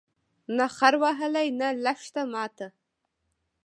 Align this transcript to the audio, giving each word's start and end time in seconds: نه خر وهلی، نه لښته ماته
نه 0.57 0.65
خر 0.77 0.93
وهلی، 1.03 1.47
نه 1.59 1.67
لښته 1.83 2.23
ماته 2.31 2.67